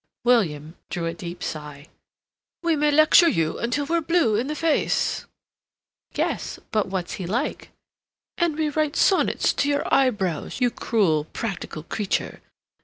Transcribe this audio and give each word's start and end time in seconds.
William 0.23 0.75
drew 0.89 1.05
a 1.05 1.13
deep 1.13 1.43
sigh. 1.43 1.85
"We 2.63 2.75
may 2.75 2.89
lecture 2.89 3.27
you 3.29 3.59
till 3.67 3.85
we're 3.85 4.01
blue 4.01 4.35
in 4.35 4.47
the 4.47 4.55
face—" 4.55 5.25
"Yes—but 6.15 6.87
what's 6.87 7.13
he 7.21 7.27
like?" 7.27 7.69
"And 8.35 8.57
we 8.57 8.69
write 8.69 8.95
sonnets 8.95 9.53
to 9.53 9.69
your 9.69 9.83
eyebrows, 9.93 10.59
you 10.59 10.71
cruel 10.71 11.25
practical 11.33 11.83
creature. 11.83 12.41